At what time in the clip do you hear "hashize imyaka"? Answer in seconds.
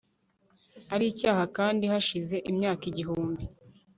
1.91-2.83